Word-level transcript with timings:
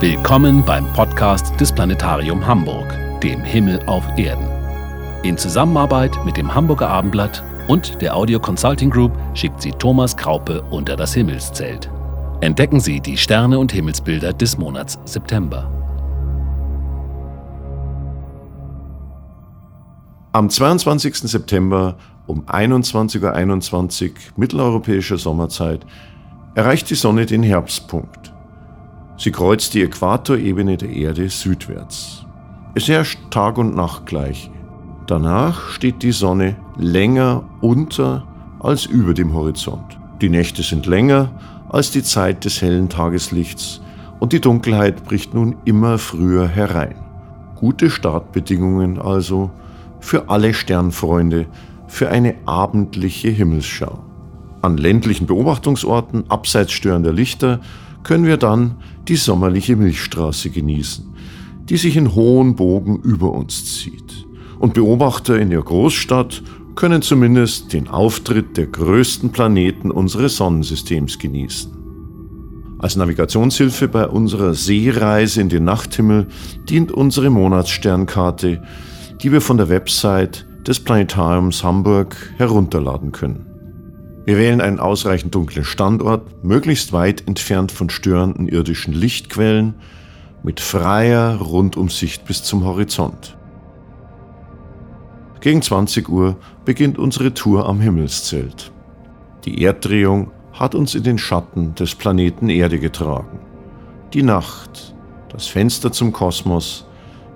Willkommen 0.00 0.64
beim 0.64 0.90
Podcast 0.94 1.60
des 1.60 1.70
Planetarium 1.70 2.46
Hamburg, 2.46 2.98
dem 3.22 3.42
Himmel 3.42 3.82
auf 3.84 4.02
Erden. 4.16 4.48
In 5.22 5.36
Zusammenarbeit 5.36 6.16
mit 6.24 6.38
dem 6.38 6.54
Hamburger 6.54 6.88
Abendblatt 6.88 7.44
und 7.68 8.00
der 8.00 8.16
Audio 8.16 8.40
Consulting 8.40 8.88
Group 8.88 9.12
schickt 9.34 9.60
sie 9.60 9.72
Thomas 9.72 10.16
Kraupe 10.16 10.62
unter 10.70 10.96
das 10.96 11.12
Himmelszelt. 11.12 11.90
Entdecken 12.40 12.80
Sie 12.80 13.00
die 13.00 13.18
Sterne 13.18 13.58
und 13.58 13.72
Himmelsbilder 13.72 14.32
des 14.32 14.56
Monats 14.56 14.98
September. 15.04 15.70
Am 20.32 20.48
22. 20.48 21.16
September 21.16 21.98
um 22.26 22.46
21.21 22.46 23.22
Uhr 23.22 23.36
.21 23.36 24.12
mitteleuropäischer 24.36 25.18
Sommerzeit 25.18 25.84
erreicht 26.54 26.88
die 26.88 26.94
Sonne 26.94 27.26
den 27.26 27.42
Herbstpunkt. 27.42 28.29
Sie 29.20 29.32
kreuzt 29.32 29.74
die 29.74 29.82
Äquatorebene 29.82 30.78
der 30.78 30.88
Erde 30.88 31.28
südwärts. 31.28 32.24
Es 32.74 32.88
herrscht 32.88 33.18
Tag 33.30 33.58
und 33.58 33.76
Nacht 33.76 34.06
gleich. 34.06 34.50
Danach 35.06 35.68
steht 35.68 36.02
die 36.02 36.12
Sonne 36.12 36.56
länger 36.78 37.44
unter 37.60 38.26
als 38.60 38.86
über 38.86 39.12
dem 39.12 39.34
Horizont. 39.34 39.98
Die 40.22 40.30
Nächte 40.30 40.62
sind 40.62 40.86
länger 40.86 41.32
als 41.68 41.90
die 41.90 42.02
Zeit 42.02 42.46
des 42.46 42.62
hellen 42.62 42.88
Tageslichts 42.88 43.82
und 44.20 44.32
die 44.32 44.40
Dunkelheit 44.40 45.04
bricht 45.04 45.34
nun 45.34 45.56
immer 45.66 45.98
früher 45.98 46.48
herein. 46.48 46.94
Gute 47.56 47.90
Startbedingungen 47.90 48.98
also 48.98 49.50
für 50.00 50.30
alle 50.30 50.54
Sternfreunde 50.54 51.44
für 51.88 52.08
eine 52.08 52.36
abendliche 52.46 53.28
Himmelsschau. 53.28 53.98
An 54.62 54.78
ländlichen 54.78 55.26
Beobachtungsorten 55.26 56.24
abseits 56.30 56.72
störender 56.72 57.12
Lichter 57.12 57.60
können 58.02 58.24
wir 58.24 58.36
dann 58.36 58.76
die 59.08 59.16
sommerliche 59.16 59.76
Milchstraße 59.76 60.50
genießen, 60.50 61.04
die 61.68 61.76
sich 61.76 61.96
in 61.96 62.14
hohen 62.14 62.56
Bogen 62.56 63.00
über 63.00 63.32
uns 63.32 63.76
zieht. 63.76 64.26
Und 64.58 64.74
Beobachter 64.74 65.38
in 65.38 65.50
der 65.50 65.62
Großstadt 65.62 66.42
können 66.76 67.02
zumindest 67.02 67.72
den 67.72 67.88
Auftritt 67.88 68.56
der 68.56 68.66
größten 68.66 69.30
Planeten 69.30 69.90
unseres 69.90 70.36
Sonnensystems 70.36 71.18
genießen. 71.18 71.80
Als 72.78 72.96
Navigationshilfe 72.96 73.88
bei 73.88 74.06
unserer 74.06 74.54
Seereise 74.54 75.42
in 75.42 75.50
den 75.50 75.64
Nachthimmel 75.64 76.28
dient 76.68 76.92
unsere 76.92 77.28
Monatssternkarte, 77.28 78.62
die 79.22 79.32
wir 79.32 79.42
von 79.42 79.58
der 79.58 79.68
Website 79.68 80.46
des 80.66 80.80
Planetariums 80.80 81.62
Hamburg 81.62 82.16
herunterladen 82.38 83.12
können. 83.12 83.49
Wir 84.30 84.38
wählen 84.38 84.60
einen 84.60 84.78
ausreichend 84.78 85.34
dunklen 85.34 85.64
Standort, 85.64 86.44
möglichst 86.44 86.92
weit 86.92 87.26
entfernt 87.26 87.72
von 87.72 87.90
störenden 87.90 88.46
irdischen 88.46 88.94
Lichtquellen, 88.94 89.74
mit 90.44 90.60
freier 90.60 91.40
Rundumsicht 91.40 92.26
bis 92.26 92.44
zum 92.44 92.64
Horizont. 92.64 93.36
Gegen 95.40 95.62
20 95.62 96.08
Uhr 96.08 96.36
beginnt 96.64 96.96
unsere 96.96 97.34
Tour 97.34 97.68
am 97.68 97.80
Himmelszelt. 97.80 98.70
Die 99.46 99.64
Erddrehung 99.64 100.30
hat 100.52 100.76
uns 100.76 100.94
in 100.94 101.02
den 101.02 101.18
Schatten 101.18 101.74
des 101.74 101.96
Planeten 101.96 102.50
Erde 102.50 102.78
getragen. 102.78 103.40
Die 104.14 104.22
Nacht, 104.22 104.94
das 105.30 105.48
Fenster 105.48 105.90
zum 105.90 106.12
Kosmos, 106.12 106.86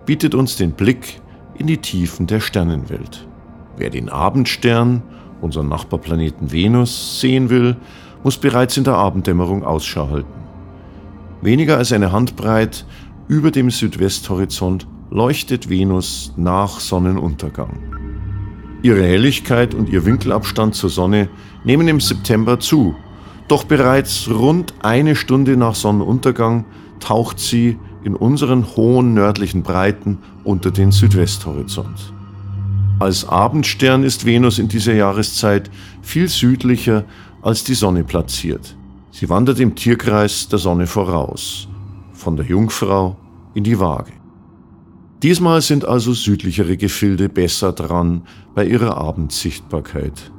bietet 0.07 0.37
uns 0.37 0.55
den 0.55 0.71
Blick 0.71 1.21
in 1.59 1.67
die 1.67 1.79
Tiefen 1.79 2.29
der 2.29 2.39
Sternenwelt. 2.39 3.27
Wer 3.77 3.91
den 3.91 4.09
Abendstern 4.09 5.03
unseren 5.45 5.69
Nachbarplaneten 5.69 6.51
Venus, 6.51 7.21
sehen 7.21 7.51
will, 7.51 7.77
muss 8.25 8.39
bereits 8.39 8.77
in 8.77 8.85
der 8.85 8.95
Abenddämmerung 8.95 9.63
Ausschau 9.63 10.09
halten. 10.09 10.33
Weniger 11.43 11.77
als 11.77 11.93
eine 11.93 12.11
Handbreit 12.11 12.87
über 13.29 13.51
dem 13.51 13.71
Südwesthorizont 13.71 14.87
leuchtet 15.11 15.69
Venus 15.69 16.33
nach 16.37 16.81
Sonnenuntergang. 16.81 17.79
Ihre 18.83 19.03
Helligkeit 19.03 19.75
und 19.75 19.89
ihr 19.89 20.05
Winkelabstand 20.05 20.75
zur 20.75 20.91
Sonne 20.91 21.29
nehmen 21.65 21.87
im 21.89 22.01
September 22.01 22.59
zu, 22.59 22.95
doch 23.47 23.65
bereits 23.65 24.29
rund 24.31 24.75
eine 24.83 25.15
Stunde 25.17 25.57
nach 25.57 25.75
Sonnenuntergang 25.75 26.65
taucht 27.01 27.39
sie 27.39 27.79
in 28.05 28.17
unseren 28.17 28.77
hohen 28.77 29.13
nördlichen 29.13 29.63
Breiten 29.63 30.19
unter 30.45 30.71
den 30.71 30.93
Südwesthorizont. 30.93 32.14
Als 33.05 33.29
Abendstern 33.29 34.03
ist 34.03 34.25
Venus 34.25 34.59
in 34.59 34.69
dieser 34.69 34.95
Jahreszeit 34.95 35.71
viel 36.01 36.27
südlicher 36.27 37.05
als 37.43 37.63
die 37.63 37.75
Sonne 37.75 38.03
platziert. 38.03 38.79
Sie 39.11 39.29
wandert 39.29 39.61
im 39.61 39.75
Tierkreis 39.75 40.49
der 40.49 40.59
Sonne 40.59 40.87
voraus, 40.87 41.69
von 42.15 42.35
der 42.37 42.47
Jungfrau 42.47 43.19
in 43.53 43.63
die 43.63 43.79
Waage. 43.79 44.15
Diesmal 45.23 45.61
sind 45.61 45.85
also 45.85 46.15
südlichere 46.15 46.79
Gefilde 46.79 47.29
besser 47.29 47.75
dran 47.75 48.23
bei 48.55 48.65
ihrer 48.65 48.97
Abendsichtbarkeit. 48.97 50.33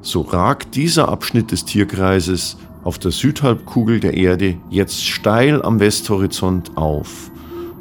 So 0.00 0.22
ragt 0.22 0.74
dieser 0.74 1.08
Abschnitt 1.08 1.52
des 1.52 1.64
Tierkreises 1.64 2.56
auf 2.82 2.98
der 2.98 3.12
Südhalbkugel 3.12 4.00
der 4.00 4.14
Erde 4.14 4.56
jetzt 4.70 5.06
steil 5.06 5.62
am 5.62 5.78
Westhorizont 5.78 6.76
auf 6.76 7.30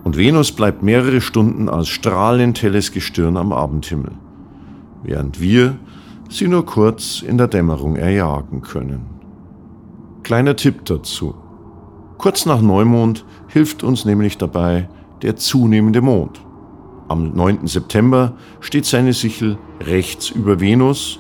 und 0.09 0.18
Venus 0.18 0.52
bleibt 0.52 0.81
mehrere 0.81 1.22
Stunden 1.22 1.70
als 1.70 1.88
strahlend 1.88 2.64
helles 2.64 2.92
Gestirn 2.92 3.38
am 3.38 3.53
Abendhimmel, 3.53 4.14
während 5.03 5.40
wir 5.40 5.78
sie 6.30 6.47
nur 6.47 6.66
kurz 6.66 7.22
in 7.22 7.38
der 7.38 7.47
Dämmerung 7.47 7.96
erjagen 7.96 8.64
können. 8.64 9.06
Kleiner 10.24 10.56
Tipp 10.56 10.84
dazu. 10.86 11.36
Kurz 12.18 12.48
nach 12.48 12.59
Neumond 12.59 13.24
hilft 13.50 13.84
uns 13.84 14.03
nämlich 14.03 14.40
dabei 14.40 14.90
der 15.22 15.36
zunehmende 15.36 16.02
Mond. 16.02 16.42
Am 17.08 17.31
9. 17.36 17.68
September 17.68 18.34
steht 18.62 18.88
seine 18.88 19.14
Sichel 19.14 19.59
rechts 19.80 20.31
über 20.31 20.59
Venus 20.59 21.19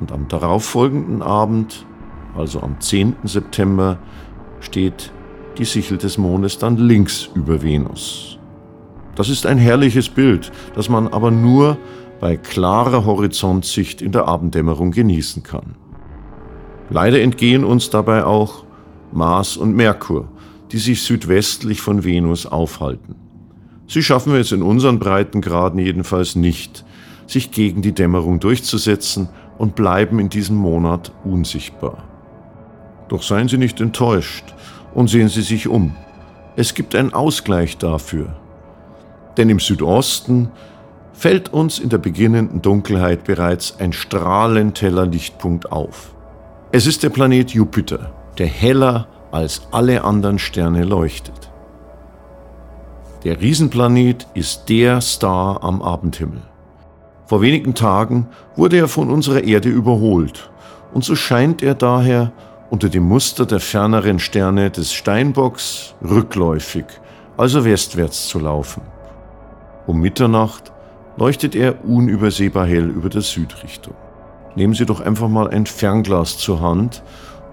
und 0.00 0.10
am 0.10 0.28
darauffolgenden 0.28 1.20
Abend, 1.20 1.84
also 2.34 2.62
am 2.62 2.80
10. 2.80 3.14
September, 3.24 3.98
steht 4.60 5.12
die 5.58 5.64
Sichel 5.64 5.98
des 5.98 6.18
Mondes 6.18 6.58
dann 6.58 6.76
links 6.76 7.28
über 7.34 7.62
Venus. 7.62 8.38
Das 9.14 9.28
ist 9.28 9.46
ein 9.46 9.58
herrliches 9.58 10.08
Bild, 10.08 10.50
das 10.74 10.88
man 10.88 11.08
aber 11.08 11.30
nur 11.30 11.76
bei 12.20 12.36
klarer 12.36 13.04
Horizontsicht 13.04 14.00
in 14.00 14.12
der 14.12 14.26
Abenddämmerung 14.26 14.92
genießen 14.92 15.42
kann. 15.42 15.74
Leider 16.88 17.20
entgehen 17.20 17.64
uns 17.64 17.90
dabei 17.90 18.24
auch 18.24 18.64
Mars 19.12 19.56
und 19.56 19.74
Merkur, 19.74 20.28
die 20.70 20.78
sich 20.78 21.02
südwestlich 21.02 21.80
von 21.80 22.04
Venus 22.04 22.46
aufhalten. 22.46 23.16
Sie 23.86 24.02
schaffen 24.02 24.34
es 24.34 24.52
in 24.52 24.62
unseren 24.62 24.98
Breitengraden 24.98 25.78
jedenfalls 25.78 26.34
nicht, 26.34 26.84
sich 27.26 27.50
gegen 27.50 27.82
die 27.82 27.92
Dämmerung 27.92 28.40
durchzusetzen 28.40 29.28
und 29.58 29.74
bleiben 29.74 30.18
in 30.18 30.28
diesem 30.28 30.56
Monat 30.56 31.12
unsichtbar. 31.24 32.04
Doch 33.08 33.22
seien 33.22 33.48
Sie 33.48 33.58
nicht 33.58 33.80
enttäuscht, 33.80 34.54
und 34.94 35.08
sehen 35.08 35.28
Sie 35.28 35.42
sich 35.42 35.68
um. 35.68 35.96
Es 36.56 36.74
gibt 36.74 36.94
einen 36.94 37.14
Ausgleich 37.14 37.78
dafür. 37.78 38.36
Denn 39.36 39.48
im 39.48 39.58
Südosten 39.58 40.50
fällt 41.12 41.52
uns 41.52 41.78
in 41.78 41.88
der 41.88 41.98
beginnenden 41.98 42.62
Dunkelheit 42.62 43.24
bereits 43.24 43.78
ein 43.78 43.92
strahlend 43.92 44.82
heller 44.82 45.06
Lichtpunkt 45.06 45.72
auf. 45.72 46.14
Es 46.72 46.86
ist 46.86 47.02
der 47.02 47.10
Planet 47.10 47.50
Jupiter, 47.50 48.12
der 48.38 48.46
heller 48.46 49.08
als 49.30 49.62
alle 49.70 50.04
anderen 50.04 50.38
Sterne 50.38 50.84
leuchtet. 50.84 51.50
Der 53.24 53.40
Riesenplanet 53.40 54.26
ist 54.34 54.68
der 54.68 55.00
Star 55.00 55.62
am 55.62 55.80
Abendhimmel. 55.80 56.42
Vor 57.26 57.40
wenigen 57.40 57.74
Tagen 57.74 58.26
wurde 58.56 58.76
er 58.76 58.88
von 58.88 59.10
unserer 59.10 59.44
Erde 59.44 59.68
überholt 59.68 60.50
und 60.92 61.04
so 61.04 61.14
scheint 61.14 61.62
er 61.62 61.74
daher 61.74 62.32
unter 62.72 62.88
dem 62.88 63.02
Muster 63.02 63.44
der 63.44 63.60
ferneren 63.60 64.18
Sterne 64.18 64.70
des 64.70 64.94
Steinbocks 64.94 65.94
rückläufig, 66.02 66.86
also 67.36 67.66
westwärts 67.66 68.28
zu 68.28 68.38
laufen. 68.38 68.80
Um 69.86 70.00
Mitternacht 70.00 70.72
leuchtet 71.18 71.54
er 71.54 71.84
unübersehbar 71.84 72.66
hell 72.66 72.88
über 72.88 73.10
der 73.10 73.20
Südrichtung. 73.20 73.92
Nehmen 74.56 74.72
Sie 74.72 74.86
doch 74.86 75.02
einfach 75.02 75.28
mal 75.28 75.48
ein 75.48 75.66
Fernglas 75.66 76.38
zur 76.38 76.62
Hand 76.62 77.02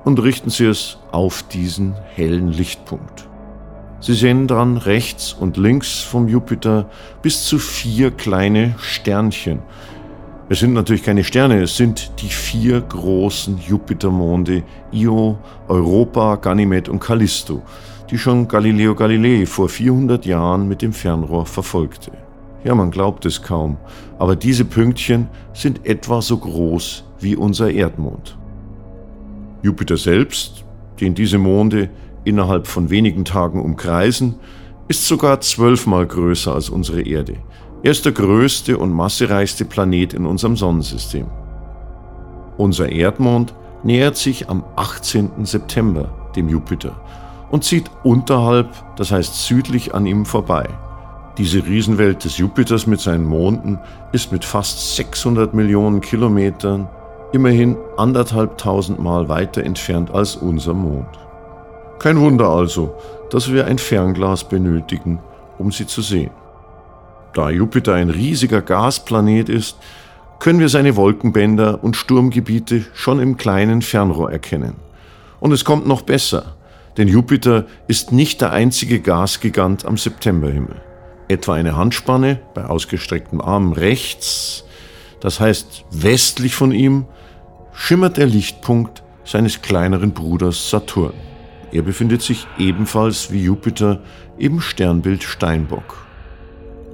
und 0.06 0.24
richten 0.24 0.52
Sie 0.52 0.68
es 0.68 1.00
auf 1.12 1.44
diesen 1.44 1.96
hellen 2.16 2.48
Lichtpunkt. 2.48 3.28
Sie 4.00 4.14
sehen 4.14 4.48
dann 4.48 4.78
rechts 4.78 5.34
und 5.34 5.58
links 5.58 6.00
vom 6.00 6.30
Jupiter 6.30 6.90
bis 7.22 7.44
zu 7.44 7.60
vier 7.60 8.12
kleine 8.12 8.76
Sternchen, 8.78 9.60
es 10.52 10.62
sind 10.62 10.74
natürlich 10.74 11.04
keine 11.04 11.24
Sterne, 11.24 11.62
es 11.62 11.78
sind 11.78 12.12
die 12.24 12.28
vier 12.28 12.82
großen 12.82 13.60
Jupitermonde 13.60 14.64
Io, 14.92 15.38
Europa, 15.68 16.38
Ganymed 16.38 16.90
und 16.90 17.00
Callisto, 17.00 17.62
die 18.10 18.18
schon 18.18 18.48
Galileo 18.48 18.96
Galilei 18.96 19.46
vor 19.46 19.70
400 19.70 20.26
Jahren 20.26 20.68
mit 20.68 20.82
dem 20.82 20.92
Fernrohr 20.92 21.46
verfolgte. 21.46 22.12
Ja, 22.64 22.74
man 22.74 22.90
glaubt 22.90 23.28
es 23.28 23.44
kaum, 23.44 23.78
aber 24.18 24.36
diese 24.36 24.66
Pünktchen 24.66 25.28
sind 25.54 25.86
etwa 25.86 26.20
so 26.20 26.40
groß 26.40 27.06
wie 27.20 27.36
unser 27.36 27.70
Erdmond. 27.70 28.36
Jupiter 29.62 29.98
selbst, 29.98 30.66
den 31.00 31.14
diese 31.14 31.38
Monde 31.38 31.92
innerhalb 32.24 32.66
von 32.66 32.90
wenigen 32.90 33.24
Tagen 33.24 33.62
umkreisen, 33.62 34.36
ist 34.88 35.06
sogar 35.06 35.42
zwölfmal 35.42 36.08
größer 36.08 36.56
als 36.56 36.70
unsere 36.70 37.04
Erde. 37.04 37.36
Er 37.82 37.92
ist 37.92 38.04
der 38.04 38.12
größte 38.12 38.78
und 38.78 38.92
massereichste 38.92 39.64
Planet 39.64 40.14
in 40.14 40.26
unserem 40.26 40.58
Sonnensystem. 40.58 41.28
Unser 42.58 42.92
Erdmond 42.92 43.54
nähert 43.84 44.18
sich 44.18 44.50
am 44.50 44.66
18. 44.76 45.46
September 45.46 46.10
dem 46.36 46.50
Jupiter 46.50 47.00
und 47.52 47.64
zieht 47.64 47.90
unterhalb, 48.04 48.68
das 48.98 49.12
heißt 49.12 49.46
südlich 49.46 49.96
an 49.96 50.06
ihm 50.06 50.26
vorbei. 50.26 50.68
Diese 51.38 51.66
Riesenwelt 51.66 52.26
des 52.26 52.38
Jupiters 52.38 52.86
mit 52.86 53.00
seinen 53.00 53.26
Monden 53.26 53.80
ist 54.12 54.34
mit 54.34 54.44
fast 54.44 54.98
600 54.98 55.54
Millionen 55.54 56.02
Kilometern 56.02 56.90
immerhin 57.32 57.78
anderthalbtausend 57.96 59.00
Mal 59.00 59.30
weiter 59.30 59.64
entfernt 59.64 60.12
als 60.12 60.36
unser 60.36 60.74
Mond. 60.74 61.08
Kein 62.00 62.20
Wunder 62.20 62.50
also, 62.50 62.94
dass 63.30 63.54
wir 63.54 63.68
ein 63.68 63.78
Fernglas 63.78 64.44
benötigen, 64.44 65.20
um 65.58 65.72
sie 65.72 65.88
zu 65.88 66.02
sehen. 66.02 66.32
Da 67.34 67.50
Jupiter 67.50 67.94
ein 67.94 68.10
riesiger 68.10 68.62
Gasplanet 68.62 69.50
ist, 69.50 69.78
können 70.40 70.60
wir 70.60 70.70
seine 70.70 70.96
Wolkenbänder 70.96 71.84
und 71.84 71.96
Sturmgebiete 71.96 72.86
schon 72.94 73.20
im 73.20 73.38
kleinen 73.38 73.82
Fernrohr 73.82 74.32
erkennen. 74.32 74.76
Und 75.40 75.52
es 75.52 75.66
kommt 75.66 75.88
noch 75.88 76.02
besser, 76.02 76.56
denn 76.98 77.08
Jupiter 77.08 77.66
ist 77.88 78.12
nicht 78.12 78.42
der 78.42 78.52
einzige 78.52 79.00
Gasgigant 79.00 79.86
am 79.86 79.98
Septemberhimmel. 79.98 80.82
Etwa 81.28 81.54
eine 81.54 81.76
Handspanne 81.76 82.40
bei 82.54 82.66
ausgestrecktem 82.66 83.42
Arm 83.42 83.74
rechts, 83.74 84.64
das 85.20 85.40
heißt 85.40 85.86
westlich 85.92 86.56
von 86.56 86.72
ihm, 86.72 87.06
schimmert 87.74 88.18
der 88.18 88.26
Lichtpunkt 88.26 89.04
seines 89.24 89.62
kleineren 89.62 90.12
Bruders 90.12 90.70
Saturn. 90.70 91.14
Er 91.72 91.84
befindet 91.84 92.22
sich 92.22 92.48
ebenfalls 92.58 93.32
wie 93.32 93.44
Jupiter 93.44 94.02
im 94.38 94.60
Sternbild 94.60 95.24
Steinbock. 95.24 96.09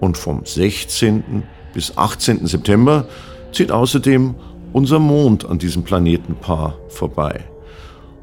Und 0.06 0.18
vom 0.18 0.46
16. 0.46 1.42
bis 1.74 1.98
18. 1.98 2.46
September 2.46 3.08
zieht 3.52 3.72
außerdem 3.72 4.36
unser 4.72 5.00
Mond 5.00 5.50
an 5.50 5.58
diesem 5.58 5.82
Planetenpaar 5.82 6.78
vorbei 6.90 7.44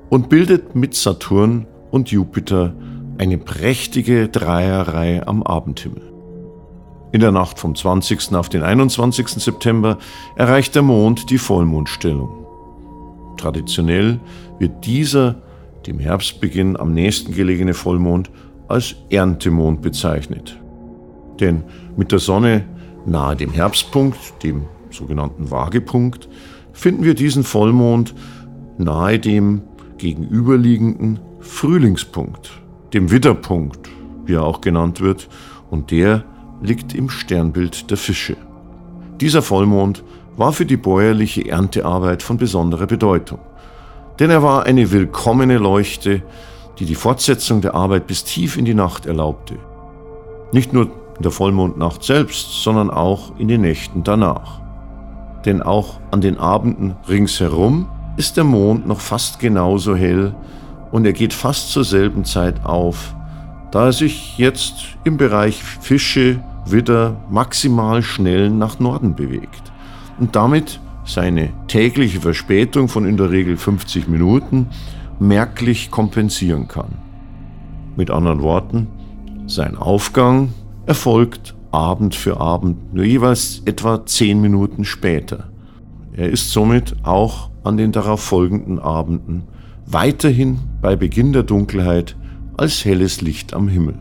und 0.08 0.28
bildet 0.28 0.76
mit 0.76 0.94
Saturn 0.94 1.66
und 1.90 2.12
Jupiter 2.12 2.72
eine 3.18 3.36
prächtige 3.36 4.28
Dreierreihe 4.28 5.26
am 5.26 5.42
Abendhimmel. 5.42 6.02
In 7.10 7.20
der 7.20 7.32
Nacht 7.32 7.58
vom 7.58 7.74
20. 7.74 8.32
auf 8.36 8.48
den 8.48 8.62
21. 8.62 9.26
September 9.42 9.98
erreicht 10.36 10.76
der 10.76 10.82
Mond 10.82 11.30
die 11.30 11.38
Vollmondstellung. 11.38 12.46
Traditionell 13.38 14.20
wird 14.60 14.86
dieser 14.86 15.42
dem 15.88 15.98
Herbstbeginn 15.98 16.76
am 16.76 16.94
nächsten 16.94 17.34
gelegene 17.34 17.74
Vollmond 17.74 18.30
als 18.68 18.94
Erntemond 19.10 19.82
bezeichnet. 19.82 20.61
Denn 21.40 21.64
mit 21.96 22.12
der 22.12 22.18
Sonne 22.18 22.64
nahe 23.06 23.36
dem 23.36 23.52
Herbstpunkt, 23.52 24.42
dem 24.42 24.64
sogenannten 24.90 25.50
Waagepunkt, 25.50 26.28
finden 26.72 27.04
wir 27.04 27.14
diesen 27.14 27.44
Vollmond 27.44 28.14
nahe 28.78 29.18
dem 29.18 29.62
gegenüberliegenden 29.98 31.20
Frühlingspunkt, 31.40 32.50
dem 32.92 33.10
Widderpunkt, 33.10 33.88
wie 34.24 34.34
er 34.34 34.44
auch 34.44 34.60
genannt 34.60 35.00
wird, 35.00 35.28
und 35.70 35.90
der 35.90 36.24
liegt 36.62 36.94
im 36.94 37.08
Sternbild 37.08 37.90
der 37.90 37.96
Fische. 37.96 38.36
Dieser 39.20 39.42
Vollmond 39.42 40.04
war 40.36 40.52
für 40.52 40.66
die 40.66 40.76
bäuerliche 40.76 41.48
Erntearbeit 41.48 42.22
von 42.22 42.36
besonderer 42.36 42.86
Bedeutung, 42.86 43.40
denn 44.18 44.30
er 44.30 44.42
war 44.42 44.64
eine 44.64 44.90
willkommene 44.92 45.58
Leuchte, 45.58 46.22
die 46.78 46.86
die 46.86 46.94
Fortsetzung 46.94 47.60
der 47.60 47.74
Arbeit 47.74 48.06
bis 48.06 48.24
tief 48.24 48.56
in 48.56 48.64
die 48.64 48.74
Nacht 48.74 49.06
erlaubte. 49.06 49.56
Nicht 50.52 50.72
nur 50.72 50.90
in 51.16 51.22
der 51.22 51.32
Vollmondnacht 51.32 52.02
selbst, 52.02 52.62
sondern 52.62 52.90
auch 52.90 53.38
in 53.38 53.48
den 53.48 53.60
Nächten 53.60 54.04
danach. 54.04 54.60
Denn 55.44 55.62
auch 55.62 56.00
an 56.10 56.20
den 56.20 56.38
Abenden 56.38 56.96
ringsherum 57.08 57.88
ist 58.16 58.36
der 58.36 58.44
Mond 58.44 58.86
noch 58.86 59.00
fast 59.00 59.38
genauso 59.38 59.96
hell 59.96 60.34
und 60.90 61.04
er 61.04 61.12
geht 61.12 61.32
fast 61.32 61.70
zur 61.70 61.84
selben 61.84 62.24
Zeit 62.24 62.64
auf, 62.64 63.14
da 63.70 63.86
er 63.86 63.92
sich 63.92 64.38
jetzt 64.38 64.74
im 65.04 65.16
Bereich 65.16 65.62
Fische, 65.62 66.42
Widder 66.64 67.16
maximal 67.28 68.02
schnell 68.02 68.50
nach 68.50 68.78
Norden 68.78 69.16
bewegt 69.16 69.72
und 70.20 70.36
damit 70.36 70.78
seine 71.04 71.50
tägliche 71.66 72.20
Verspätung 72.20 72.88
von 72.88 73.04
in 73.04 73.16
der 73.16 73.30
Regel 73.30 73.56
50 73.56 74.06
Minuten 74.06 74.68
merklich 75.18 75.90
kompensieren 75.90 76.68
kann. 76.68 76.98
Mit 77.96 78.10
anderen 78.10 78.42
Worten, 78.42 78.86
sein 79.46 79.76
Aufgang 79.76 80.50
erfolgt 80.86 81.54
Abend 81.70 82.14
für 82.14 82.38
Abend, 82.38 82.94
nur 82.94 83.04
jeweils 83.04 83.62
etwa 83.64 84.04
10 84.04 84.40
Minuten 84.40 84.84
später. 84.84 85.50
Er 86.12 86.28
ist 86.28 86.50
somit 86.50 86.96
auch 87.02 87.50
an 87.64 87.76
den 87.76 87.92
darauf 87.92 88.20
folgenden 88.20 88.78
Abenden 88.78 89.44
weiterhin 89.86 90.58
bei 90.80 90.96
Beginn 90.96 91.32
der 91.32 91.42
Dunkelheit 91.42 92.16
als 92.56 92.84
helles 92.84 93.20
Licht 93.20 93.54
am 93.54 93.68
Himmel. 93.68 93.98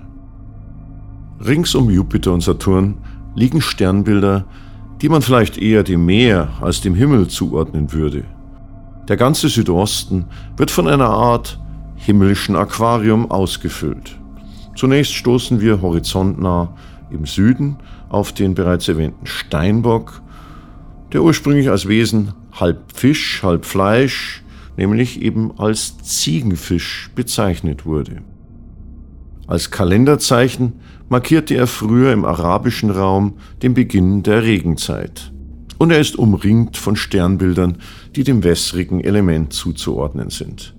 Rings 1.45 1.73
um 1.73 1.89
Jupiter 1.89 2.33
und 2.33 2.41
Saturn 2.41 2.97
liegen 3.35 3.61
Sternbilder, 3.61 4.45
die 5.01 5.09
man 5.09 5.21
vielleicht 5.21 5.57
eher 5.57 5.83
dem 5.83 6.05
Meer 6.05 6.49
als 6.61 6.81
dem 6.81 6.93
Himmel 6.93 7.27
zuordnen 7.27 7.91
würde. 7.93 8.23
Der 9.07 9.17
ganze 9.17 9.49
Südosten 9.49 10.25
wird 10.57 10.69
von 10.69 10.87
einer 10.87 11.09
Art 11.09 11.59
himmlischen 11.95 12.55
Aquarium 12.55 13.31
ausgefüllt. 13.31 14.20
Zunächst 14.75 15.13
stoßen 15.13 15.59
wir 15.61 15.81
horizontnah 15.81 16.75
im 17.11 17.25
Süden 17.25 17.77
auf 18.09 18.33
den 18.33 18.55
bereits 18.55 18.87
erwähnten 18.87 19.25
Steinbock, 19.25 20.21
der 21.11 21.23
ursprünglich 21.23 21.69
als 21.69 21.87
Wesen 21.87 22.33
halb 22.53 22.79
Fisch, 22.93 23.43
halb 23.43 23.65
Fleisch, 23.65 24.43
nämlich 24.77 25.21
eben 25.21 25.57
als 25.59 25.97
Ziegenfisch 25.99 27.11
bezeichnet 27.15 27.85
wurde. 27.85 28.21
Als 29.47 29.69
Kalenderzeichen 29.71 30.73
markierte 31.09 31.55
er 31.55 31.67
früher 31.67 32.13
im 32.13 32.23
arabischen 32.23 32.89
Raum 32.89 33.33
den 33.61 33.73
Beginn 33.73 34.23
der 34.23 34.43
Regenzeit. 34.43 35.33
Und 35.77 35.91
er 35.91 35.99
ist 35.99 36.17
umringt 36.17 36.77
von 36.77 36.95
Sternbildern, 36.95 37.77
die 38.15 38.23
dem 38.23 38.43
wässrigen 38.43 39.01
Element 39.01 39.51
zuzuordnen 39.51 40.29
sind. 40.29 40.73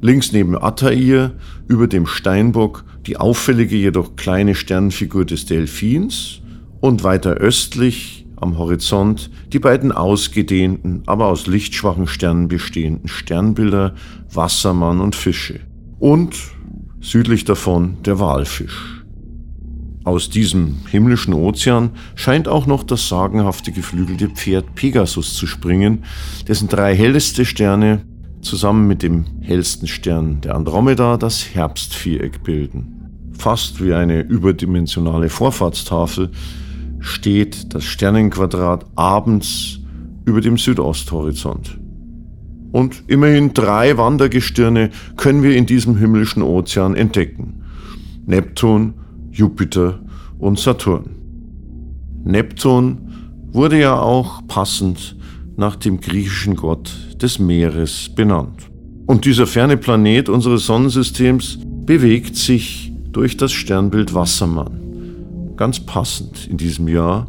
Links 0.00 0.32
neben 0.32 0.56
Attair, 0.56 1.32
über 1.68 1.86
dem 1.86 2.06
Steinbock, 2.06 2.84
die 3.06 3.16
auffällige 3.16 3.76
jedoch 3.76 4.16
kleine 4.16 4.54
Sternfigur 4.54 5.24
des 5.24 5.46
Delfins 5.46 6.40
und 6.80 7.04
weiter 7.04 7.32
östlich 7.34 8.26
am 8.36 8.56
Horizont 8.58 9.30
die 9.52 9.58
beiden 9.58 9.92
ausgedehnten, 9.92 11.02
aber 11.06 11.26
aus 11.26 11.46
lichtschwachen 11.46 12.06
Sternen 12.06 12.48
bestehenden 12.48 13.08
Sternbilder 13.08 13.94
Wassermann 14.32 15.00
und 15.00 15.14
Fische. 15.14 15.60
Und 15.98 16.36
südlich 17.00 17.44
davon 17.44 17.98
der 18.04 18.18
Walfisch. 18.18 19.04
Aus 20.04 20.30
diesem 20.30 20.78
himmlischen 20.90 21.34
Ozean 21.34 21.90
scheint 22.14 22.48
auch 22.48 22.66
noch 22.66 22.82
das 22.82 23.08
sagenhafte 23.08 23.70
geflügelte 23.70 24.30
Pferd 24.30 24.74
Pegasus 24.74 25.34
zu 25.34 25.46
springen, 25.46 26.04
dessen 26.48 26.68
drei 26.68 26.96
helleste 26.96 27.44
Sterne 27.44 28.06
zusammen 28.42 28.86
mit 28.88 29.02
dem 29.02 29.24
hellsten 29.40 29.86
Stern 29.86 30.40
der 30.40 30.54
Andromeda 30.54 31.16
das 31.16 31.54
Herbstviereck 31.54 32.42
bilden. 32.42 33.32
Fast 33.38 33.82
wie 33.82 33.94
eine 33.94 34.20
überdimensionale 34.20 35.28
Vorfahrtstafel 35.28 36.30
steht 37.00 37.74
das 37.74 37.84
Sternenquadrat 37.84 38.84
abends 38.94 39.80
über 40.24 40.40
dem 40.40 40.58
Südosthorizont. 40.58 41.78
Und 42.72 43.04
immerhin 43.08 43.52
drei 43.52 43.96
Wandergestirne 43.96 44.90
können 45.16 45.42
wir 45.42 45.56
in 45.56 45.66
diesem 45.66 45.96
himmlischen 45.96 46.42
Ozean 46.42 46.94
entdecken. 46.94 47.62
Neptun, 48.26 48.94
Jupiter 49.30 50.00
und 50.38 50.58
Saturn. 50.58 51.16
Neptun 52.24 53.08
wurde 53.52 53.80
ja 53.80 53.98
auch 53.98 54.46
passend 54.46 55.16
nach 55.60 55.76
dem 55.76 56.00
griechischen 56.00 56.56
Gott 56.56 56.90
des 57.20 57.38
Meeres 57.38 58.08
benannt. 58.08 58.70
Und 59.06 59.26
dieser 59.26 59.46
ferne 59.46 59.76
Planet 59.76 60.30
unseres 60.30 60.64
Sonnensystems 60.64 61.58
bewegt 61.84 62.34
sich 62.34 62.92
durch 63.12 63.36
das 63.36 63.52
Sternbild 63.52 64.14
Wassermann, 64.14 65.52
ganz 65.56 65.78
passend 65.78 66.46
in 66.48 66.56
diesem 66.56 66.88
Jahr, 66.88 67.28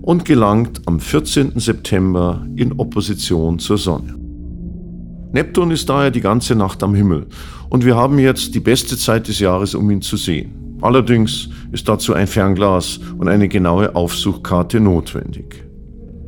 und 0.00 0.24
gelangt 0.24 0.80
am 0.86 1.00
14. 1.00 1.52
September 1.56 2.46
in 2.56 2.72
Opposition 2.72 3.58
zur 3.58 3.76
Sonne. 3.76 4.14
Neptun 5.32 5.70
ist 5.70 5.88
daher 5.90 6.10
die 6.10 6.20
ganze 6.20 6.54
Nacht 6.54 6.82
am 6.82 6.94
Himmel 6.94 7.26
und 7.68 7.84
wir 7.84 7.94
haben 7.94 8.18
jetzt 8.18 8.54
die 8.54 8.60
beste 8.60 8.96
Zeit 8.96 9.28
des 9.28 9.38
Jahres, 9.38 9.74
um 9.74 9.90
ihn 9.90 10.00
zu 10.00 10.16
sehen. 10.16 10.78
Allerdings 10.80 11.50
ist 11.72 11.86
dazu 11.88 12.14
ein 12.14 12.26
Fernglas 12.26 13.00
und 13.18 13.28
eine 13.28 13.48
genaue 13.48 13.94
Aufsuchkarte 13.94 14.80
notwendig. 14.80 15.65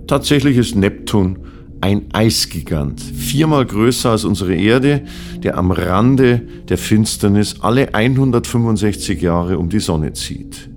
Tatsächlich 0.09 0.57
ist 0.57 0.75
Neptun 0.75 1.38
ein 1.83 2.07
Eisgigant, 2.15 2.99
viermal 2.99 3.67
größer 3.67 4.11
als 4.11 4.25
unsere 4.25 4.55
Erde, 4.55 5.03
der 5.43 5.59
am 5.59 5.71
Rande 5.71 6.41
der 6.67 6.79
Finsternis 6.79 7.61
alle 7.61 7.95
165 7.95 9.21
Jahre 9.21 9.59
um 9.59 9.69
die 9.69 9.81
Sonne 9.81 10.15
zieht. 10.15 10.71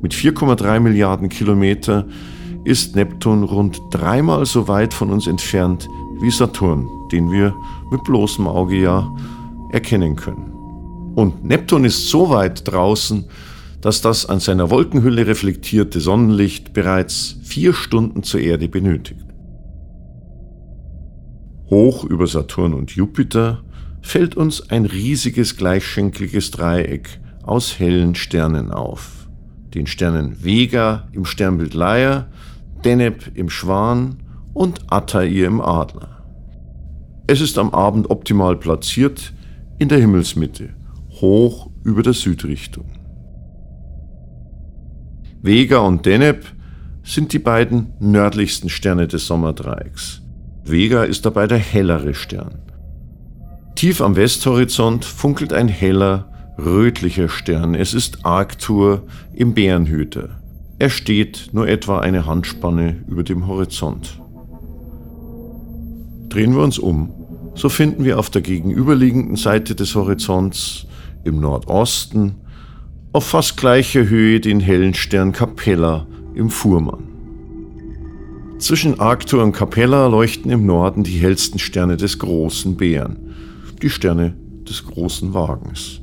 Mit 0.00 0.14
4,3 0.14 0.78
Milliarden 0.78 1.28
Kilometer 1.28 2.06
ist 2.64 2.94
Neptun 2.94 3.42
rund 3.42 3.80
dreimal 3.90 4.46
so 4.46 4.68
weit 4.68 4.94
von 4.94 5.10
uns 5.10 5.26
entfernt 5.26 5.88
wie 6.20 6.30
Saturn, 6.30 6.88
den 7.10 7.32
wir 7.32 7.52
mit 7.90 8.04
bloßem 8.04 8.46
Auge 8.46 8.80
ja 8.80 9.12
erkennen 9.72 10.14
können. 10.14 10.52
Und 11.16 11.44
Neptun 11.44 11.84
ist 11.84 12.08
so 12.08 12.30
weit 12.30 12.70
draußen, 12.70 13.24
dass 13.80 14.00
das 14.00 14.26
an 14.26 14.40
seiner 14.40 14.70
Wolkenhülle 14.70 15.26
reflektierte 15.26 16.00
Sonnenlicht 16.00 16.72
bereits 16.72 17.36
vier 17.42 17.72
Stunden 17.72 18.22
zur 18.22 18.40
Erde 18.40 18.68
benötigt. 18.68 19.24
Hoch 21.70 22.04
über 22.04 22.26
Saturn 22.26 22.74
und 22.74 22.92
Jupiter 22.92 23.62
fällt 24.00 24.36
uns 24.36 24.70
ein 24.70 24.84
riesiges 24.84 25.56
gleichschenkliges 25.56 26.50
Dreieck 26.50 27.20
aus 27.42 27.78
hellen 27.78 28.14
Sternen 28.14 28.70
auf. 28.70 29.28
Den 29.74 29.86
Sternen 29.86 30.42
Vega 30.42 31.08
im 31.12 31.24
Sternbild 31.24 31.74
Leier, 31.74 32.28
Deneb 32.84 33.32
im 33.34 33.50
Schwan 33.50 34.22
und 34.54 34.90
Altair 34.90 35.46
im 35.46 35.60
Adler. 35.60 36.24
Es 37.26 37.42
ist 37.42 37.58
am 37.58 37.70
Abend 37.70 38.10
optimal 38.10 38.56
platziert 38.56 39.34
in 39.78 39.88
der 39.88 39.98
Himmelsmitte, 39.98 40.70
hoch 41.20 41.70
über 41.84 42.02
der 42.02 42.14
Südrichtung. 42.14 42.97
Vega 45.48 45.78
und 45.78 46.04
Deneb 46.04 46.44
sind 47.02 47.32
die 47.32 47.38
beiden 47.38 47.94
nördlichsten 48.00 48.68
Sterne 48.68 49.08
des 49.08 49.26
Sommerdreiecks. 49.26 50.20
Vega 50.62 51.04
ist 51.04 51.24
dabei 51.24 51.46
der 51.46 51.56
hellere 51.56 52.12
Stern. 52.12 52.58
Tief 53.74 54.02
am 54.02 54.14
Westhorizont 54.14 55.06
funkelt 55.06 55.54
ein 55.54 55.68
heller, 55.68 56.54
rötlicher 56.58 57.30
Stern. 57.30 57.74
Es 57.74 57.94
ist 57.94 58.26
Arctur 58.26 59.06
im 59.32 59.54
Bärenhüter. 59.54 60.38
Er 60.78 60.90
steht 60.90 61.48
nur 61.52 61.66
etwa 61.66 62.00
eine 62.00 62.26
Handspanne 62.26 63.02
über 63.08 63.22
dem 63.22 63.46
Horizont. 63.46 64.20
Drehen 66.28 66.54
wir 66.54 66.62
uns 66.62 66.78
um, 66.78 67.10
so 67.54 67.70
finden 67.70 68.04
wir 68.04 68.18
auf 68.18 68.28
der 68.28 68.42
gegenüberliegenden 68.42 69.36
Seite 69.36 69.74
des 69.74 69.94
Horizonts 69.94 70.86
im 71.24 71.40
Nordosten 71.40 72.34
auf 73.12 73.26
fast 73.26 73.56
gleicher 73.56 74.06
Höhe 74.06 74.38
den 74.38 74.60
hellen 74.60 74.92
Stern 74.92 75.32
Capella 75.32 76.06
im 76.34 76.50
Fuhrmann. 76.50 77.04
Zwischen 78.58 79.00
Arctur 79.00 79.42
und 79.42 79.52
Capella 79.52 80.08
leuchten 80.08 80.50
im 80.50 80.66
Norden 80.66 81.04
die 81.04 81.18
hellsten 81.18 81.58
Sterne 81.58 81.96
des 81.96 82.18
großen 82.18 82.76
Bären, 82.76 83.34
die 83.80 83.88
Sterne 83.88 84.36
des 84.68 84.84
großen 84.84 85.32
Wagens. 85.32 86.00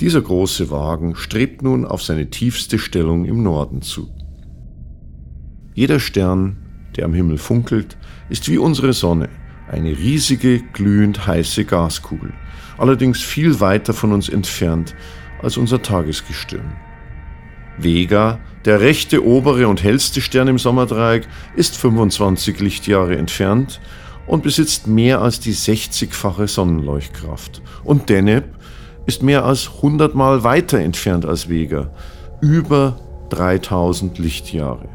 Dieser 0.00 0.20
große 0.20 0.70
Wagen 0.70 1.16
strebt 1.16 1.62
nun 1.62 1.84
auf 1.84 2.02
seine 2.02 2.30
tiefste 2.30 2.78
Stellung 2.78 3.24
im 3.24 3.42
Norden 3.42 3.82
zu. 3.82 4.08
Jeder 5.74 5.98
Stern, 5.98 6.56
der 6.96 7.06
am 7.06 7.14
Himmel 7.14 7.38
funkelt, 7.38 7.96
ist 8.28 8.48
wie 8.48 8.58
unsere 8.58 8.92
Sonne, 8.92 9.28
eine 9.68 9.98
riesige, 9.98 10.60
glühend 10.72 11.26
heiße 11.26 11.64
Gaskugel, 11.64 12.32
allerdings 12.78 13.20
viel 13.20 13.58
weiter 13.60 13.94
von 13.94 14.12
uns 14.12 14.28
entfernt 14.28 14.94
als 15.42 15.56
unser 15.56 15.82
Tagesgestirn. 15.82 16.72
Vega, 17.78 18.38
der 18.64 18.80
rechte 18.80 19.24
obere 19.24 19.68
und 19.68 19.82
hellste 19.82 20.20
Stern 20.20 20.48
im 20.48 20.58
Sommerdreieck, 20.58 21.26
ist 21.56 21.76
25 21.76 22.60
Lichtjahre 22.60 23.16
entfernt 23.16 23.80
und 24.26 24.42
besitzt 24.42 24.86
mehr 24.86 25.20
als 25.20 25.40
die 25.40 25.54
60-fache 25.54 26.46
Sonnenleuchtkraft. 26.46 27.62
Und 27.84 28.08
Deneb 28.08 28.44
ist 29.06 29.22
mehr 29.22 29.44
als 29.44 29.70
100 29.76 30.14
Mal 30.14 30.44
weiter 30.44 30.78
entfernt 30.78 31.24
als 31.24 31.48
Vega, 31.48 31.90
über 32.40 32.96
3000 33.30 34.18
Lichtjahre. 34.18 34.88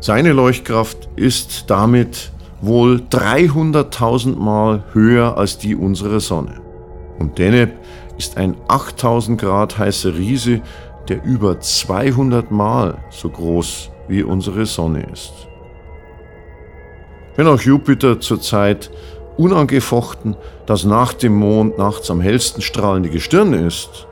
Seine 0.00 0.32
Leuchtkraft 0.32 1.08
ist 1.16 1.64
damit 1.68 2.32
wohl 2.60 3.02
300.000 3.10 4.36
Mal 4.36 4.84
höher 4.92 5.36
als 5.36 5.58
die 5.58 5.74
unserer 5.74 6.20
Sonne. 6.20 6.60
Und 7.18 7.38
Deneb 7.38 7.72
ist 8.18 8.36
ein 8.36 8.56
8000 8.68 9.40
Grad 9.40 9.78
heißer 9.78 10.14
Riese, 10.14 10.60
der 11.08 11.24
über 11.24 11.60
200 11.60 12.50
Mal 12.50 12.98
so 13.10 13.30
groß 13.30 13.90
wie 14.08 14.22
unsere 14.22 14.66
Sonne 14.66 15.06
ist. 15.12 15.32
Wenn 17.36 17.46
auch 17.46 17.60
Jupiter 17.60 18.20
zurzeit 18.20 18.90
unangefochten 19.36 20.36
das 20.66 20.84
nach 20.84 21.12
dem 21.14 21.36
Mond 21.36 21.78
nachts 21.78 22.10
am 22.10 22.20
hellsten 22.20 22.60
strahlende 22.60 23.08
Gestirn 23.08 23.54
ist, 23.54 24.08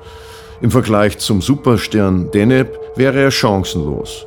im 0.61 0.71
Vergleich 0.71 1.19
zum 1.19 1.43
Superstern 1.43 2.31
Deneb 2.31 2.79
wäre 2.95 3.21
er 3.21 3.31
chancenlos. 3.31 4.27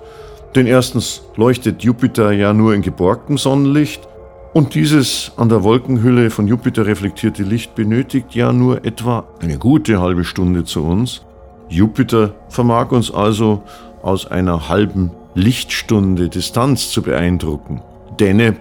Denn 0.53 0.67
erstens 0.67 1.23
leuchtet 1.37 1.81
Jupiter 1.81 2.31
ja 2.31 2.53
nur 2.53 2.73
in 2.73 2.81
geborgtem 2.81 3.37
Sonnenlicht 3.37 4.08
und 4.53 4.73
dieses 4.73 5.31
an 5.37 5.49
der 5.49 5.63
Wolkenhülle 5.63 6.29
von 6.31 6.47
Jupiter 6.47 6.85
reflektierte 6.85 7.43
Licht 7.43 7.75
benötigt 7.75 8.33
ja 8.33 8.51
nur 8.51 8.83
etwa 8.83 9.27
eine 9.39 9.57
gute 9.57 10.01
halbe 10.01 10.23
Stunde 10.23 10.63
zu 10.63 10.83
uns. 10.83 11.21
Jupiter 11.69 12.33
vermag 12.49 12.91
uns 12.91 13.11
also 13.11 13.61
aus 14.01 14.25
einer 14.25 14.69
halben 14.69 15.11
Lichtstunde 15.35 16.29
Distanz 16.29 16.89
zu 16.89 17.03
beeindrucken. 17.03 17.81
Deneb 18.19 18.57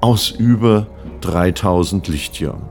aus 0.00 0.30
über 0.30 0.86
3000 1.20 2.08
Lichtjahren. 2.08 2.62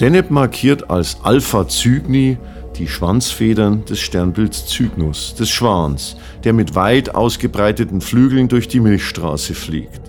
Deneb 0.00 0.30
markiert 0.30 0.90
als 0.90 1.18
Alpha 1.22 1.68
Cygni 1.68 2.38
die 2.76 2.88
Schwanzfedern 2.88 3.84
des 3.84 4.00
Sternbilds 4.00 4.66
Cygnus, 4.66 5.34
des 5.34 5.50
Schwans, 5.50 6.16
der 6.44 6.52
mit 6.52 6.74
weit 6.74 7.14
ausgebreiteten 7.14 8.00
Flügeln 8.00 8.48
durch 8.48 8.68
die 8.68 8.80
Milchstraße 8.80 9.54
fliegt. 9.54 10.07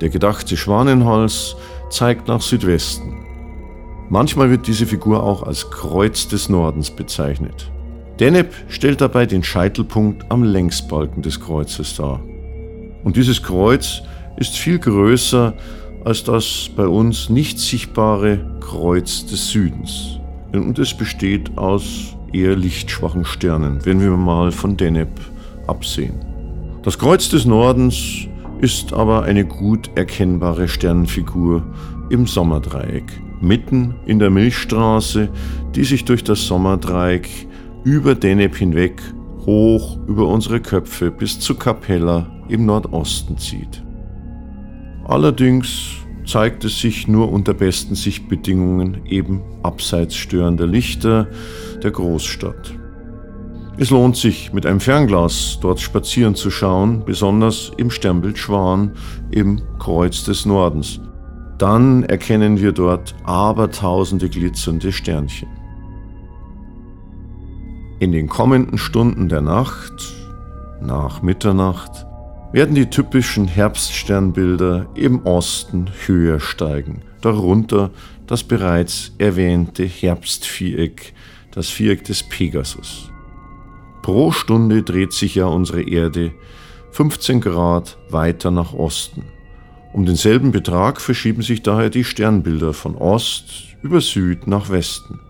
Der 0.00 0.10
gedachte 0.10 0.56
Schwanenhals 0.56 1.56
zeigt 1.90 2.28
nach 2.28 2.40
Südwesten. 2.40 3.14
Manchmal 4.10 4.50
wird 4.50 4.66
diese 4.66 4.86
Figur 4.86 5.22
auch 5.22 5.42
als 5.42 5.70
Kreuz 5.70 6.28
des 6.28 6.48
Nordens 6.48 6.90
bezeichnet. 6.90 7.70
Deneb 8.20 8.54
stellt 8.68 9.00
dabei 9.00 9.26
den 9.26 9.44
Scheitelpunkt 9.44 10.30
am 10.30 10.42
Längsbalken 10.42 11.22
des 11.22 11.40
Kreuzes 11.40 11.96
dar. 11.96 12.20
Und 13.04 13.16
dieses 13.16 13.42
Kreuz 13.42 14.02
ist 14.36 14.56
viel 14.56 14.78
größer 14.78 15.54
als 16.04 16.24
das 16.24 16.70
bei 16.74 16.86
uns 16.86 17.28
nicht 17.28 17.58
sichtbare 17.58 18.38
Kreuz 18.60 19.26
des 19.26 19.50
Südens. 19.50 20.18
Und 20.52 20.78
es 20.78 20.94
besteht 20.94 21.58
aus 21.58 22.16
eher 22.32 22.56
lichtschwachen 22.56 23.24
Sternen, 23.24 23.84
wenn 23.84 24.00
wir 24.00 24.10
mal 24.10 24.52
von 24.52 24.76
Deneb 24.76 25.08
absehen. 25.66 26.14
Das 26.82 26.98
Kreuz 26.98 27.28
des 27.28 27.44
Nordens 27.44 28.27
ist 28.60 28.92
aber 28.92 29.22
eine 29.22 29.44
gut 29.44 29.90
erkennbare 29.94 30.68
Sternfigur 30.68 31.64
im 32.10 32.26
Sommerdreieck, 32.26 33.04
mitten 33.40 33.94
in 34.06 34.18
der 34.18 34.30
Milchstraße, 34.30 35.28
die 35.74 35.84
sich 35.84 36.04
durch 36.04 36.24
das 36.24 36.46
Sommerdreieck 36.46 37.28
über 37.84 38.14
Deneb 38.14 38.56
hinweg 38.56 39.00
hoch 39.46 39.98
über 40.06 40.26
unsere 40.26 40.60
Köpfe 40.60 41.10
bis 41.10 41.40
zu 41.40 41.54
Capella 41.54 42.26
im 42.48 42.66
Nordosten 42.66 43.38
zieht. 43.38 43.82
Allerdings 45.04 45.96
zeigt 46.26 46.64
es 46.64 46.80
sich 46.80 47.08
nur 47.08 47.32
unter 47.32 47.54
besten 47.54 47.94
Sichtbedingungen 47.94 49.06
eben 49.06 49.40
abseits 49.62 50.16
störender 50.16 50.66
Lichter 50.66 51.28
der 51.82 51.90
Großstadt. 51.90 52.77
Es 53.80 53.90
lohnt 53.90 54.16
sich, 54.16 54.52
mit 54.52 54.66
einem 54.66 54.80
Fernglas 54.80 55.58
dort 55.60 55.78
spazieren 55.78 56.34
zu 56.34 56.50
schauen, 56.50 57.04
besonders 57.04 57.70
im 57.76 57.92
Sternbild 57.92 58.36
Schwan 58.36 58.90
im 59.30 59.62
Kreuz 59.78 60.24
des 60.24 60.44
Nordens. 60.44 61.00
Dann 61.58 62.02
erkennen 62.02 62.60
wir 62.60 62.72
dort 62.72 63.14
abertausende 63.22 64.28
glitzernde 64.28 64.90
Sternchen. 64.90 65.48
In 68.00 68.10
den 68.10 68.28
kommenden 68.28 68.78
Stunden 68.78 69.28
der 69.28 69.42
Nacht, 69.42 69.92
nach 70.80 71.22
Mitternacht, 71.22 72.04
werden 72.50 72.74
die 72.74 72.90
typischen 72.90 73.46
Herbststernbilder 73.46 74.88
im 74.96 75.24
Osten 75.24 75.88
höher 76.06 76.40
steigen, 76.40 77.02
darunter 77.20 77.90
das 78.26 78.42
bereits 78.42 79.12
erwähnte 79.18 79.84
Herbstviereck, 79.84 81.12
das 81.52 81.68
Viereck 81.68 82.02
des 82.02 82.24
Pegasus. 82.24 83.12
Pro 84.08 84.32
Stunde 84.32 84.82
dreht 84.82 85.12
sich 85.12 85.34
ja 85.34 85.44
unsere 85.44 85.82
Erde 85.82 86.32
15 86.92 87.42
Grad 87.42 87.98
weiter 88.08 88.50
nach 88.50 88.72
Osten. 88.72 89.24
Um 89.92 90.06
denselben 90.06 90.50
Betrag 90.50 91.02
verschieben 91.02 91.42
sich 91.42 91.62
daher 91.62 91.90
die 91.90 92.04
Sternbilder 92.04 92.72
von 92.72 92.94
Ost 92.94 93.76
über 93.82 94.00
Süd 94.00 94.46
nach 94.46 94.70
Westen. 94.70 95.20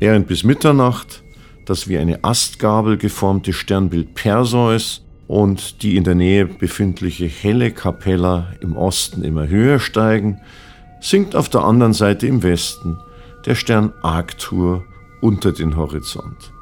Während 0.00 0.28
bis 0.28 0.44
Mitternacht 0.44 1.24
das 1.66 1.88
wie 1.88 1.98
eine 1.98 2.24
Astgabel 2.24 2.96
geformte 2.96 3.52
Sternbild 3.52 4.14
Perseus 4.14 5.04
und 5.26 5.82
die 5.82 5.98
in 5.98 6.04
der 6.04 6.14
Nähe 6.14 6.46
befindliche 6.46 7.26
helle 7.26 7.70
Kapella 7.70 8.46
im 8.60 8.78
Osten 8.78 9.22
immer 9.22 9.46
höher 9.46 9.78
steigen, 9.78 10.40
sinkt 11.02 11.36
auf 11.36 11.50
der 11.50 11.64
anderen 11.64 11.92
Seite 11.92 12.26
im 12.26 12.42
Westen 12.42 12.96
der 13.44 13.56
Stern 13.56 13.92
Arctur 14.00 14.86
unter 15.20 15.52
den 15.52 15.76
Horizont. 15.76 16.55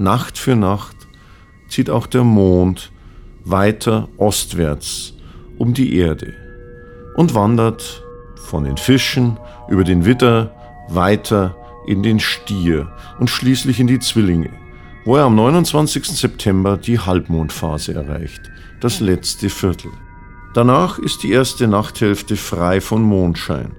Nacht 0.00 0.38
für 0.38 0.56
Nacht 0.56 0.96
zieht 1.68 1.90
auch 1.90 2.06
der 2.06 2.24
Mond 2.24 2.90
weiter 3.44 4.08
ostwärts 4.16 5.12
um 5.58 5.74
die 5.74 5.94
Erde 5.94 6.32
und 7.16 7.34
wandert 7.34 8.02
von 8.36 8.64
den 8.64 8.78
Fischen 8.78 9.36
über 9.68 9.84
den 9.84 10.06
Witter 10.06 10.54
weiter 10.88 11.54
in 11.86 12.02
den 12.02 12.18
Stier 12.18 12.90
und 13.18 13.28
schließlich 13.28 13.78
in 13.78 13.88
die 13.88 13.98
Zwillinge, 13.98 14.48
wo 15.04 15.16
er 15.16 15.24
am 15.24 15.34
29. 15.34 16.06
September 16.06 16.78
die 16.78 16.98
Halbmondphase 16.98 17.92
erreicht, 17.92 18.40
das 18.80 19.00
letzte 19.00 19.50
Viertel. 19.50 19.90
Danach 20.54 20.98
ist 20.98 21.22
die 21.24 21.32
erste 21.32 21.68
Nachthälfte 21.68 22.36
frei 22.36 22.80
von 22.80 23.02
Mondschein. 23.02 23.72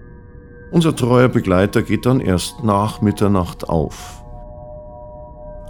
Unser 0.69 0.95
treuer 0.95 1.29
Begleiter 1.29 1.81
geht 1.81 2.05
dann 2.05 2.19
erst 2.19 2.63
nach 2.63 3.01
Mitternacht 3.01 3.67
auf. 3.67 4.20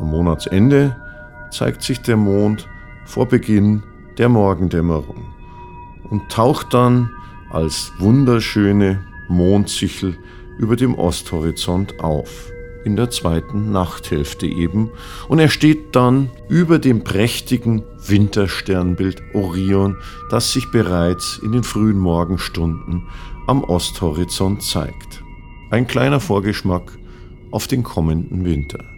Am 0.02 0.10
Monatsende 0.10 0.96
zeigt 1.52 1.84
sich 1.84 2.02
der 2.02 2.18
Mond 2.18 2.68
vor 3.06 3.28
Beginn 3.28 3.84
der 4.18 4.30
Morgendämmerung 4.30 5.24
und 6.10 6.28
taucht 6.32 6.74
dann 6.74 7.12
als 7.52 7.92
wunderschöne 8.00 9.04
Mondsichel 9.30 10.18
über 10.58 10.76
dem 10.76 10.96
Osthorizont 10.96 12.00
auf, 12.00 12.52
in 12.84 12.96
der 12.96 13.12
zweiten 13.12 13.72
Nachthälfte 13.72 14.48
eben, 14.48 14.90
und 15.30 15.38
er 15.38 15.50
steht 15.50 15.96
dann 15.96 16.32
über 16.50 16.80
dem 16.80 17.04
prächtigen 17.04 17.84
Wintersternbild 18.08 19.22
Orion, 19.36 19.98
das 20.32 20.52
sich 20.52 20.72
bereits 20.72 21.40
in 21.44 21.52
den 21.52 21.64
frühen 21.64 22.00
Morgenstunden 22.00 23.04
am 23.46 23.64
Osthorizont 23.64 24.64
zeigt. 24.64 25.22
Ein 25.70 25.86
kleiner 25.86 26.20
Vorgeschmack 26.20 26.98
auf 27.52 27.68
den 27.68 27.84
kommenden 27.84 28.46
Winter. 28.46 28.91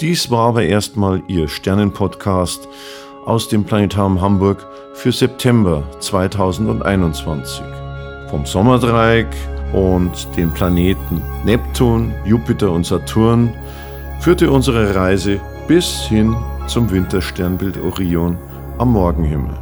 Dies 0.00 0.28
war 0.28 0.48
aber 0.48 0.64
erstmal 0.64 1.22
Ihr 1.28 1.46
Sternenpodcast 1.46 2.68
aus 3.26 3.48
dem 3.48 3.62
Planetarium 3.62 4.20
Hamburg 4.20 4.66
für 4.94 5.12
September 5.12 5.84
2021. 6.00 7.64
Vom 8.28 8.44
Sommerdreieck 8.44 9.28
und 9.72 10.12
den 10.36 10.50
Planeten 10.50 11.22
Neptun, 11.44 12.12
Jupiter 12.24 12.72
und 12.72 12.84
Saturn 12.84 13.52
führte 14.18 14.50
unsere 14.50 14.96
Reise 14.96 15.40
bis 15.68 16.02
hin 16.02 16.34
zum 16.66 16.90
Wintersternbild 16.90 17.78
Orion 17.78 18.36
am 18.78 18.92
Morgenhimmel. 18.92 19.54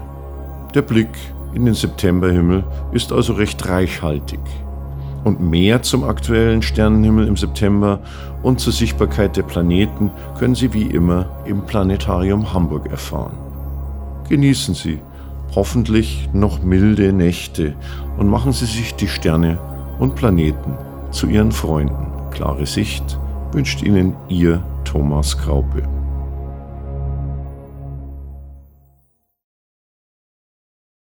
Der 0.74 0.82
Blick 0.82 1.10
in 1.52 1.66
den 1.66 1.74
Septemberhimmel 1.74 2.64
ist 2.92 3.12
also 3.12 3.34
recht 3.34 3.68
reichhaltig. 3.68 4.40
Und 5.24 5.40
mehr 5.40 5.82
zum 5.82 6.04
aktuellen 6.04 6.62
Sternenhimmel 6.62 7.28
im 7.28 7.36
September 7.36 8.00
und 8.42 8.58
zur 8.60 8.72
Sichtbarkeit 8.72 9.36
der 9.36 9.44
Planeten 9.44 10.10
können 10.38 10.54
Sie 10.54 10.72
wie 10.72 10.82
immer 10.82 11.26
im 11.44 11.64
Planetarium 11.64 12.52
Hamburg 12.52 12.90
erfahren. 12.90 13.38
Genießen 14.28 14.74
Sie 14.74 14.98
hoffentlich 15.54 16.28
noch 16.32 16.62
milde 16.62 17.12
Nächte 17.12 17.74
und 18.18 18.28
machen 18.28 18.52
Sie 18.52 18.66
sich 18.66 18.94
die 18.94 19.08
Sterne 19.08 19.58
und 19.98 20.14
Planeten 20.14 20.76
zu 21.10 21.28
Ihren 21.28 21.52
Freunden. 21.52 22.06
Klare 22.32 22.66
Sicht 22.66 23.18
wünscht 23.52 23.82
Ihnen 23.82 24.14
Ihr 24.28 24.62
Thomas 24.84 25.38
Graupe. 25.38 26.01